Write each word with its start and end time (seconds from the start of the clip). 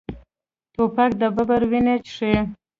توپک 0.73 1.11
د 1.21 1.23
ببرک 1.35 1.69
وینې 1.71 1.95
څښلي. 2.05 2.39